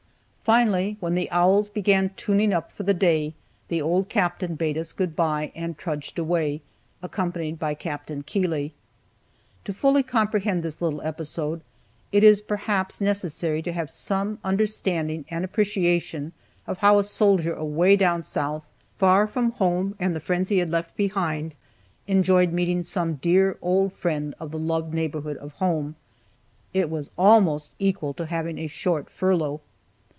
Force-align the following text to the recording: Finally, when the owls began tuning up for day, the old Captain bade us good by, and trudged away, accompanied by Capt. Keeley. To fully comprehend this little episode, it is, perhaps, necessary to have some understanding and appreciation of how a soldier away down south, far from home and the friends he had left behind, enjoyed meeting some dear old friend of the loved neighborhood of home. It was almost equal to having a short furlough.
Finally, 0.43 0.97
when 0.99 1.15
the 1.15 1.31
owls 1.31 1.69
began 1.69 2.09
tuning 2.17 2.51
up 2.51 2.73
for 2.73 2.83
day, 2.83 3.33
the 3.69 3.81
old 3.81 4.09
Captain 4.09 4.53
bade 4.55 4.77
us 4.77 4.91
good 4.91 5.15
by, 5.15 5.49
and 5.55 5.77
trudged 5.77 6.19
away, 6.19 6.59
accompanied 7.01 7.57
by 7.57 7.73
Capt. 7.73 8.11
Keeley. 8.25 8.73
To 9.63 9.71
fully 9.73 10.03
comprehend 10.03 10.61
this 10.61 10.81
little 10.81 11.01
episode, 11.03 11.61
it 12.11 12.21
is, 12.21 12.41
perhaps, 12.41 12.99
necessary 12.99 13.61
to 13.61 13.71
have 13.71 13.89
some 13.89 14.39
understanding 14.43 15.23
and 15.29 15.45
appreciation 15.45 16.33
of 16.67 16.79
how 16.79 16.99
a 16.99 17.03
soldier 17.05 17.53
away 17.53 17.95
down 17.95 18.21
south, 18.21 18.65
far 18.97 19.27
from 19.27 19.51
home 19.53 19.95
and 20.01 20.13
the 20.13 20.19
friends 20.19 20.49
he 20.49 20.57
had 20.57 20.71
left 20.71 20.97
behind, 20.97 21.55
enjoyed 22.07 22.51
meeting 22.51 22.83
some 22.83 23.13
dear 23.15 23.57
old 23.61 23.93
friend 23.93 24.35
of 24.37 24.51
the 24.51 24.59
loved 24.59 24.93
neighborhood 24.93 25.37
of 25.37 25.53
home. 25.53 25.95
It 26.73 26.89
was 26.89 27.09
almost 27.17 27.71
equal 27.79 28.13
to 28.15 28.25
having 28.25 28.57
a 28.57 28.67
short 28.67 29.09
furlough. 29.09 29.61